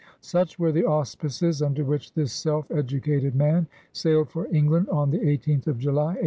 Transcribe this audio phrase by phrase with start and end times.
[0.21, 5.11] Such were the auspices under which this self edu cated man sailed for England on
[5.11, 6.17] the 18th of July, 1849.